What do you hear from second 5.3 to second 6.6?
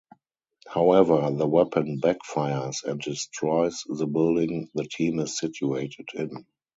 situated in.